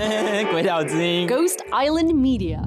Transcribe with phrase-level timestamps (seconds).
[0.50, 2.58] 鬼岛之音，Ghost Island Media。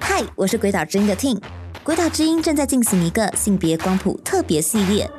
[0.00, 1.38] 嗨，我是鬼岛之音的 Ting。
[1.84, 5.10] 鬼岛之音正在进行一个性别光谱特别系列，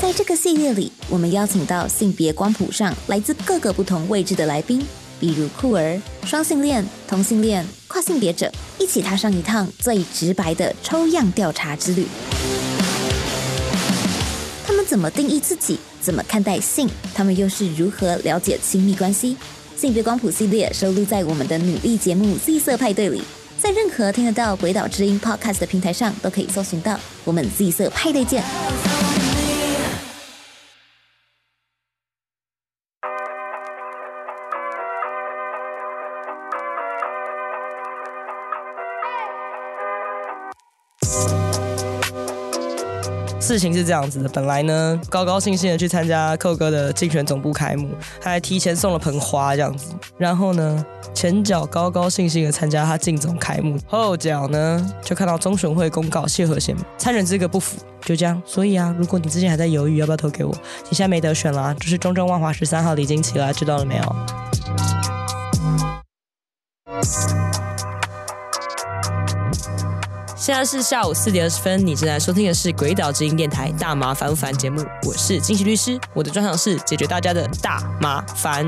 [0.00, 4.86] 在这个系列里，我们邀请到性别光谱上来自各个不同位置的来宾，
[5.18, 8.48] 比如酷儿、双性恋、同性恋、跨性别者，
[8.78, 12.06] 一起踏上一趟最直白的抽样调查之旅。
[14.64, 15.80] 他们怎么定义自己？
[16.04, 16.86] 怎么看待性？
[17.14, 19.34] 他们又是如何了解亲密关系？
[19.74, 23.22] 性别光谱系列收录在我们的女力节目《Z 色派对》里，
[23.58, 27.00] 在任何听得到《鬼岛之音》Podcast 的平台上都可以搜寻到。
[27.24, 28.93] 我们 Z 色派对见。
[43.44, 49.92] 事情是这样子的，本来呢，高高兴兴的去参加寇哥的竞选总部开幕，他还提前送了盆花这样子。
[50.16, 50.82] 然后呢，
[51.12, 58.40] 前脚高高兴兴的参加他竞总开幕，后脚呢就看到中选会公告谢和弦参选资格不符，就这样。
[58.46, 60.50] 所以啊，如果你之前还在犹豫要不要投给我，
[60.88, 64.16] 你现在没得选啦，就是中正万华十三号李金奇啦，知道了没有？
[70.44, 78.66] 现在是下午四点二十分，你正在收听的是《鬼岛之音电台》大麻烦不烦节目，我是金喜律师，我的专长是解决大家的大麻烦。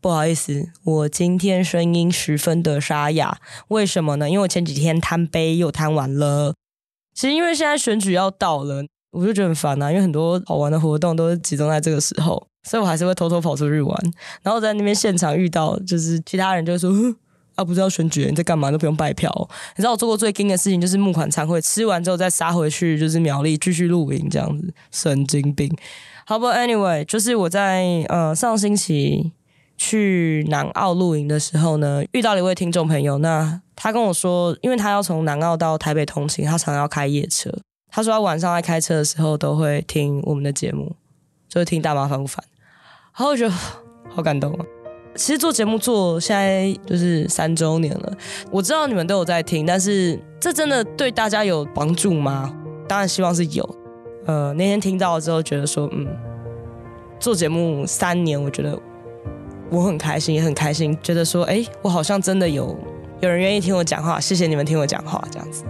[0.00, 4.28] 不好意思，我今天声音十分的沙哑，为什么呢？
[4.28, 6.54] 因为我前几天贪杯又贪完了。
[7.14, 12.48] 其实因为现在选举要到了，我就觉得很烦啊，因为很多好玩的活动都是集中在这个时候。
[12.64, 13.96] 所以我还是会偷偷跑出去玩，
[14.42, 16.90] 然后在那边现场遇到，就是其他人就说
[17.54, 18.70] ：“啊，不是要选举，你在干嘛？
[18.70, 19.30] 都不用拜票。”
[19.76, 25.70] 你知道我做过最惊的事情就是募款餐会，吃完之后再杀回去，就是苗栗继续露营这样子，神经病。
[26.26, 29.32] 好不，Anyway，就是我在呃上星期
[29.76, 37.52] 去南澳露营的时候呢，遇到了一位听众朋友，那他跟我说，因为他要从南澳到台北通勤，他常常要开夜车，
[37.90, 40.96] 他说他晚上在开车的时候都会听我们的节目，
[41.46, 42.42] 就是听大麻烦不烦。
[43.16, 43.54] 然后我觉得
[44.10, 44.66] 好感动啊！
[45.14, 48.12] 其实做节目做现在就是三周年了，
[48.50, 52.52] 我知道你们都有在听，但是这真的对大家有帮助吗？
[52.88, 53.76] 当然希望是有。
[54.26, 56.08] 呃，那天听到了之后，觉得说，嗯，
[57.20, 58.76] 做节目三年，我觉得
[59.70, 62.76] 我很开心，也很开心，觉得说，哎，我好像真的有
[63.20, 65.64] 有人愿意听我讲话，谢谢你们听我讲话，这样子。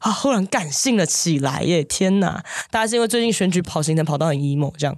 [0.00, 1.82] 啊，忽然感性了起来耶！
[1.84, 4.94] 天哪，大家是因为最近选举跑行程跑到很 emo 这样。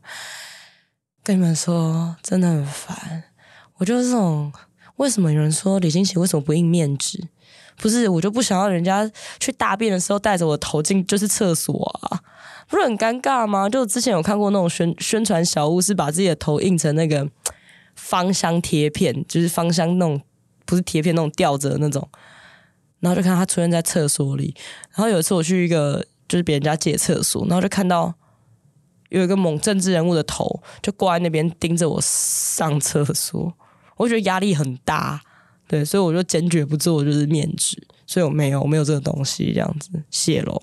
[1.24, 3.22] 跟你们说，真的很烦。
[3.76, 4.52] 我就是这种，
[4.96, 7.28] 为什么有人说李金奇为什么不印面纸？
[7.76, 12.20] 不是，我就不想要人家去大便的时候带着我头进就是厕所啊，
[12.68, 13.68] 不是很尴尬吗？
[13.68, 17.28] 就之前有看过那种宣宣传小物，是把自己的头印成那个
[17.94, 20.20] 芳香贴片，就是芳香那种，
[20.66, 22.08] 不是贴片那种吊着那种，
[22.98, 24.54] 然后就看他出现在厕所里。
[24.90, 28.12] 然后有一次我去一个就是别人家借厕所，然后就看到。
[29.12, 33.52] 有一个猛政治人物的头就挂在那边盯着我上厕所，
[33.96, 35.20] 我觉得压力很大，
[35.68, 40.60] 对，所以我就坚决不做，就是面纸，所以我没有，我没有这个东西，这样子泄露。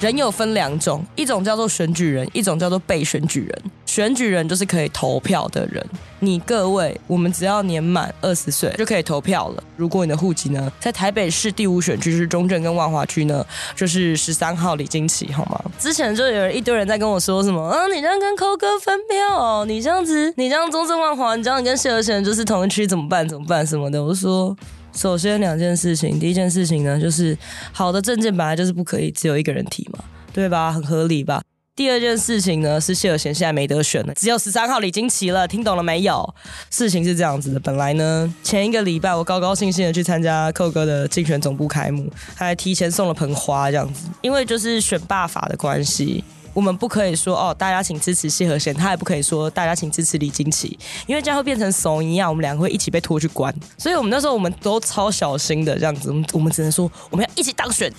[0.00, 3.62] 人有分两种，一种叫做选举人，一种叫做被选举人。
[3.86, 5.84] 选举人就是可以投票的人。
[6.18, 9.62] 你各位，我们只要年满二十岁就可以投票了。
[9.76, 13.44] 如果你的户籍呢，在台北市第五选区就是中正跟万华区呢，
[13.76, 15.60] 就是十三号李金奇，好吗？
[15.78, 23.28] 之前就有人一堆人在跟我说什么，啊，你这样跟寇哥分票哦，你这样子，你这样中正万华，你这样跟谢和弦就是同一区，怎么办？
[23.28, 23.64] 怎么办？
[23.64, 24.02] 什么的？
[24.02, 24.56] 我说。
[24.94, 27.36] 首先两件事情，第一件事情呢，就是
[27.72, 29.98] 好的证件本来就是不可以只有一个人提嘛，
[30.32, 30.72] 对吧？
[30.72, 31.42] 很合理吧？
[31.76, 36.34] 第二件事情呢，是谢尔贤现在没得选了，只有十三号李金奇了，听懂了没有？
[36.70, 46.22] 事情是这样子的，本来呢，前一个礼拜我高高兴兴的去参加寇哥的竞选总部开幕，还提前送了盆花这样子，因为就是选罢法的关系。
[46.54, 53.52] 我们不可以说哦，大家请支持谢和弦，他也不可以说大家请支持李金奇，因为这样会变成怂一样，我们两个会一起被拖去关。
[53.76, 57.92] 所以我们那时候我们都超小心的这样子，我们我们只能说我们要一起当选。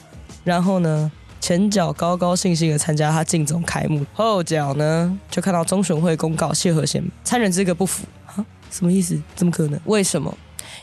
[0.43, 1.11] 然后呢，
[1.41, 8.45] 前脚高高兴兴的参加他竞总开幕，后脚呢就看到中选会公告谢和弦参选资格不符啊？
[8.71, 9.21] 什么意思？
[9.35, 9.79] 怎么可能？
[9.85, 10.35] 为什么？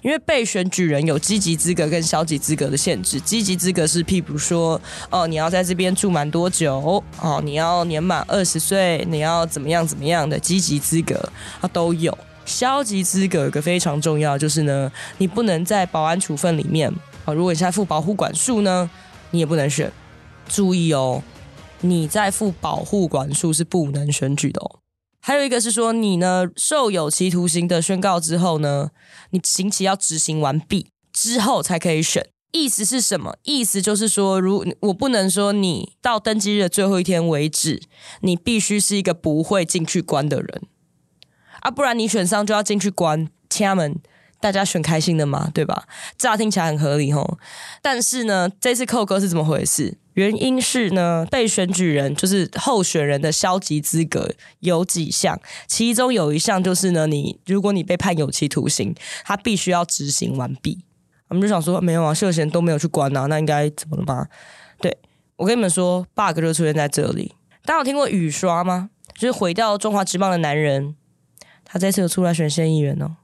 [0.02, 3.20] 因为被选举人有积极资格跟消极资格的限制。
[3.20, 7.02] 积极资格是譬如说，哦，你要在这边住满多久？
[7.20, 11.14] 哦，你要年满二十岁，你要怎么样怎么样的积极资格
[11.60, 12.16] 啊都有。
[12.44, 16.92] 消极资格有个非常重要，就是呢，你不能在保安处分里面
[17.24, 18.90] 啊，如果你现在负保护管束呢，
[19.30, 19.90] 你也不能选。
[20.48, 21.22] 注意哦，
[21.80, 24.81] 你在负保护管束是不能选举的哦。
[25.24, 28.90] 还有一个是说，你呢受有期徒刑的宣告之后呢，
[29.30, 32.26] 你刑期要执行完毕之后才可以选。
[32.50, 33.36] 意思是什么？
[33.44, 37.80] 意思就是说，如我不能说你到登记日的最后一天为止，
[38.22, 40.62] 你必须是一个不会进去关的人。
[41.60, 44.00] 啊，不然你选上就要进去关，掐门，
[44.42, 45.84] 大家选开心的嘛，对吧？
[46.18, 47.38] 乍听起来很合理吼，
[47.80, 49.96] 但是呢，这次扣哥是怎么回事？
[50.14, 54.28] 原因是呢，被选举人就是候选人的消极资格
[54.58, 58.92] 有几项，其中有一项就是呢，你如果你被判有期徒刑，
[59.24, 60.84] 他必须要执行完毕。
[61.28, 64.26] 我们就想说，没有啊，涉嫌都没有去关啊，那应该怎么了吗？
[64.80, 64.98] 对，
[65.36, 67.36] 我跟你们说，bug 就出现在这里。
[67.64, 68.90] 大家有听过雨刷吗？
[69.14, 70.96] 就是毁掉中华职棒的男人。
[71.64, 73.16] 他这次有出来选县议员哦，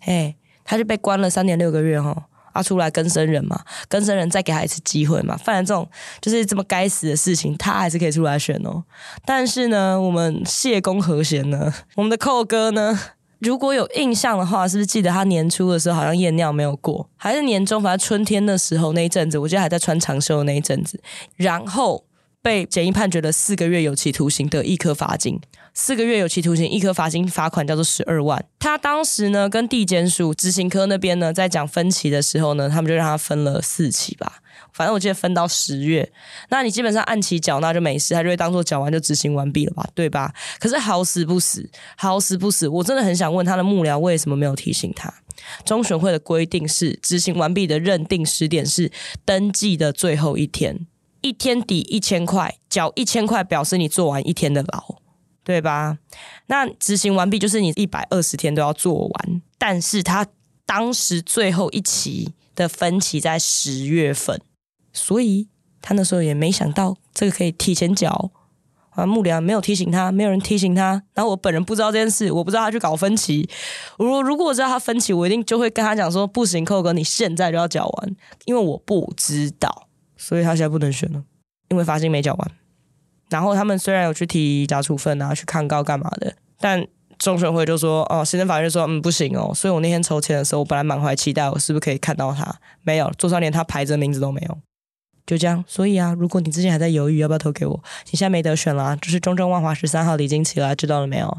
[0.00, 5.88] 嘿，他就被关了三年六个月哦，啊，出来更生人嘛，更生人再给他一次机会嘛，犯了这种
[6.20, 8.84] 就是这么该死的事情，他还是可以出来选哦。
[9.24, 12.98] 但是呢，我们谢公和弦呢， 我们的寇哥呢，
[13.38, 21.00] 如果有印象的话，是不是记得他年初的时候好像验尿没有过，还是年终，反正春天的时候那一阵子，我记得还在穿长袖的那一阵子，
[21.36, 22.04] 然后
[22.42, 25.40] 被检疫判决了四个月有期徒刑的一颗罚金。
[25.74, 28.44] 四个月有期徒刑，一颗罚金，罚款叫做十二万。
[28.58, 34.40] 他当时呢，跟地检署执行科那边呢，在讲分期的时候呢，他们就让他分了四期吧。
[34.74, 36.12] 反正我记得分到十月，
[36.50, 40.34] 那你基本上按期缴纳就没事，他就会当做缴完就执行完毕了吧，对吧？
[40.58, 45.12] 可是好死不死，好死不死，我真的很想问他的幕僚为什么没有提醒他？
[45.64, 48.90] 中选会的规定是，执行完毕的认定时点是
[49.24, 50.86] 登记的最后一天，
[51.22, 54.96] 一天抵一千块，缴一千块表示你做完一天的牢。
[55.44, 55.98] 对吧？
[56.46, 60.24] 那执行完毕就是你一百二十天都要做完，但是他
[60.64, 64.40] 当时最后一期的分期在十月份，
[64.92, 65.48] 所以
[65.80, 68.30] 他那时候也没想到这个可以提前缴
[68.90, 69.04] 啊。
[69.04, 73.50] 幕僚没有提醒他，没有人提醒他，然后我本人不知道这件事，我不知道他去搞分期。
[73.98, 79.88] 如如果我知道他分期，我一定就会跟他讲说，不行，寇哥，你现在就要缴完，因为我不知道，
[80.22, 81.24] 所以他现在不能选了，
[81.68, 82.50] 因为罚金没缴完。
[83.28, 86.86] 然后他们虽然有去提假处分啊，去抗告干嘛的，但
[87.18, 89.52] 中选会就说，哦，行政法院就说，嗯，不行哦。
[89.52, 92.54] 所以我那天抽签的时候，我本来满怀期待，我是不是可以看到他？
[92.82, 94.58] 没有，桌上连他牌子的名字都没有，
[95.26, 95.64] 就这样。
[95.66, 101.38] 所以啊，如果你之前还在犹豫要不要投给我，你现在没得选了，就是中正万华十三号李金奇了，知道了没有？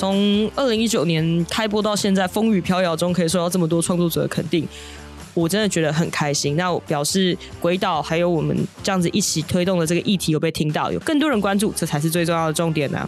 [0.00, 4.66] 从二零一九年开播到现在，风雨飘摇中可以受到这么多创作者的肯定，
[5.34, 6.56] 我真的觉得很开心。
[6.56, 13.06] 那我表示鬼岛还有我们这样子一起推动的这个议题有被听到，有更多人关注，这才是最重要的重点呢、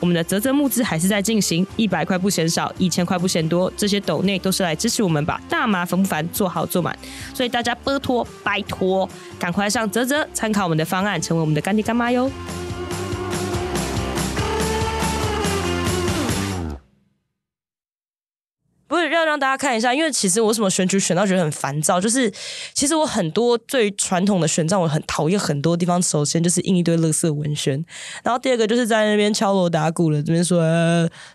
[0.00, 6.98] 我们的泽泽募资还是在进行，一百块不嫌少，一千块不嫌多，这些斗内都是来支持我们把大麻烦不烦做好做满，
[7.34, 9.06] 所以大家拜托拜托，
[9.38, 12.30] 赶快上泽泽参考我们的方案，成为我们的干爹干妈哟。
[19.38, 22.32] 大家看一下，因为其实我什么选举选到觉得很烦躁，就是
[22.74, 26.00] 其实我很多最传统的选战我很讨厌很多地方。
[26.00, 27.84] 首先就是印一堆乐色文宣，
[28.22, 30.60] 然后第二个就是在那边敲锣打鼓的这边说、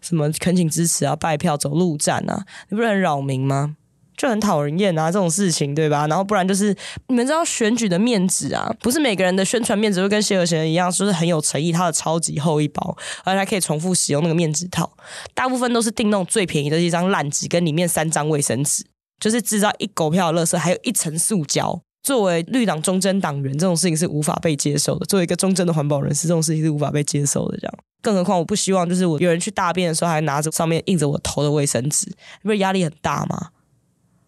[0.02, 3.76] 什么恳请支持啊、拜票、走路站啊，你不是很扰民吗？
[4.22, 6.06] 就很讨人厌啊，这种事情对吧？
[6.06, 6.76] 然后不然就是
[7.08, 14.96] 你们知道选举的面子啊，不是每个人的宣传面子会跟谢和弦一样，说是很有诚意，它的超级厚一包，而且还可以重复使用那个面纸套。
[15.34, 18.86] 大部分都是订那种最便宜的一张烂纸，跟里面三张卫生纸，
[19.20, 21.82] 就是制造一狗票的垃圾，还有一层塑胶。
[22.04, 25.06] 作为绿党忠贞党员，这种事情是无法被接受的。
[25.08, 27.58] 作为一个忠贞的环保人士，这种事情是无法被接受的。
[27.58, 27.74] 这样，
[28.04, 32.12] 更何况我不希望就是我有人去大便的时候还拿着上面印着我头的卫生纸，
[32.44, 33.50] 不是压力很大吗？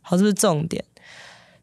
[0.03, 0.83] 好，这是重点，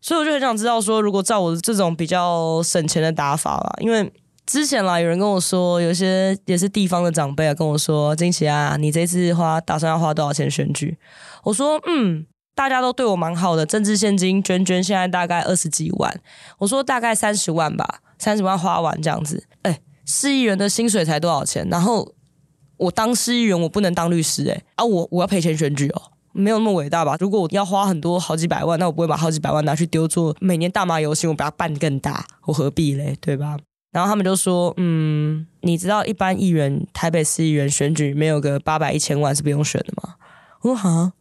[0.00, 4.12] 所以我就很想知道说，如果照我这种比较省钱的打法啦，因为
[4.46, 10.98] 之前啦，有人跟我说，有些也是地方的长辈啊，跟我说，金奇啊，你这次花打算要花多少钱选举？
[11.44, 16.20] 我说，嗯，大家都对我蛮好的，政治献金捐捐，现在大概二十几万，
[16.58, 21.68] 我说大概三十万吧，三十万花完这样子，哎，市议员的薪水才多少钱？
[21.70, 22.14] 然后
[22.78, 26.02] 我当市议员，我不能当律师、欸，哎，啊，我我要赔钱选举哦。
[26.32, 27.16] 没有那么伟大吧？
[27.18, 33.16] 如果我要花很多好几百万，那我不会把好几百万拿去丢做每年大麻游行，我把它办更大，我何必嘞？
[33.20, 33.58] 对吧？
[33.90, 40.14] 然后他们就说，嗯，你知道一般议员台北市议员选举没有个八百一千万是不用选的吗？
[40.60, 41.12] 我说哈，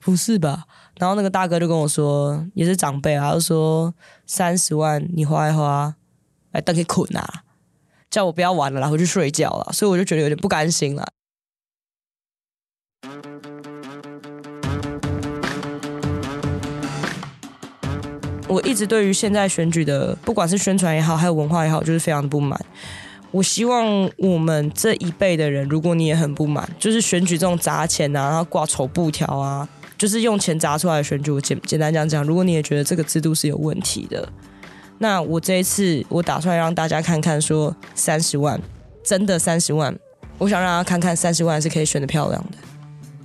[0.00, 0.64] 不是吧？
[0.98, 3.94] 然后那个大哥就跟我说，也是长辈啊，他就说
[4.26, 5.94] 三十万你花一花，
[6.50, 7.44] 来等给捆啊，
[8.10, 11.06] 叫我不要玩了，然后去睡觉了，所以我就觉得有点不甘心了。
[18.48, 22.58] 我一直对于现在选举的，不管是宣传也好，还有文化也好，就是非常的不满。
[23.32, 31.30] 我希望我们这一辈的人，如果你也很不满，就是选举这种砸钱啊，然后挂丑布条啊，就是用钱砸出来的选举。
[31.30, 34.26] 我简简单讲讲，如果你也觉得这个制度是有问题的，
[34.98, 38.58] 那我这一次我打算让大家看看，说三十万，
[39.02, 39.94] 真的三十万，
[40.38, 42.58] 我想让大家看看三十万是可以选得漂亮的。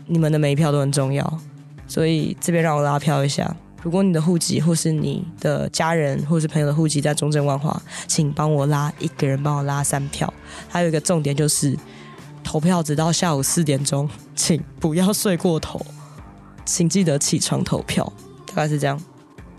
[0.08, 1.40] 你们的每一票都很重要，
[1.88, 3.56] 所以这边让我拉票一下。
[3.84, 10.32] 如果你的户籍或是你的家人或是朋友的户籍在中正万华，请帮我拉一个人，帮我拉三票。
[10.70, 11.76] 还有一个重点就是，
[12.44, 15.84] 投票直到下午四点钟，请不要睡过头，
[16.64, 18.12] 请记得起床投票。
[18.46, 19.02] 大概是这样，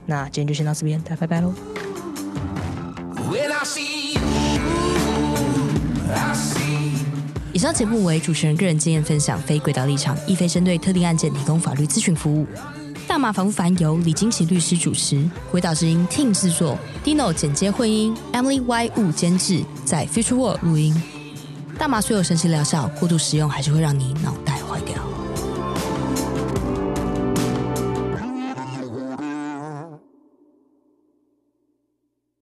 [0.07, 1.52] 那今天就先到这边，大家拜拜喽。
[7.52, 12.47] 以上节目为主持人个人经验分享，非轨道立场，亦非针对特定案件提供法律咨询服务。
[13.12, 20.99] 大麻反复烦由李金奇律师主持，回导之音 Team 制作，Dino 剪接混音，Emily Y Wu 监制，在 Future World 录音。
[21.78, 24.51] 大麻虽有神奇疗效，过度使用还是会让你脑袋。